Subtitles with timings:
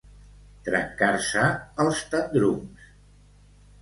[0.69, 1.43] Trencar-se
[1.85, 2.91] els tendrums.